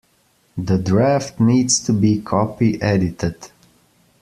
The 0.57 0.79
draft 0.79 1.39
needs 1.39 1.77
to 1.83 1.93
be 1.93 2.21
copy 2.23 2.81
edited 2.81 3.51